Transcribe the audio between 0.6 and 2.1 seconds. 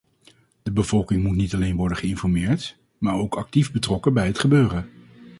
De bevolking moet niet alleen worden